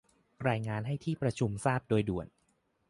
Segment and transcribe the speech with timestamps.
[0.47, 2.27] รายงานให้ที่ประชุมทราบโดยด่วน